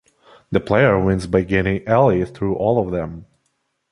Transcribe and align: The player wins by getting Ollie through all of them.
The 0.49 0.59
player 0.59 0.99
wins 0.99 1.27
by 1.27 1.41
getting 1.41 1.87
Ollie 1.87 2.25
through 2.25 2.55
all 2.55 2.83
of 2.83 2.89
them. 2.91 3.27